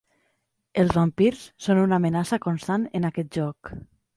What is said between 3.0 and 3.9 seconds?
en aquest joc.